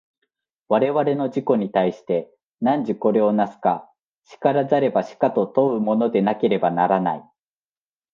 [0.67, 3.87] 我々の自己に対して、汝これを為すか
[4.41, 7.29] 然らざれば死かと問うものでなければならない。